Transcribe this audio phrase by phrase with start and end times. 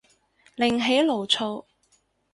[0.55, 1.67] 另起爐灶